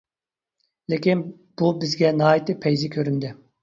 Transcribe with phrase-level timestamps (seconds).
[0.93, 3.37] لېكىن بۇ بىزگە ناھايىتى پەيزى كۆرۈندى.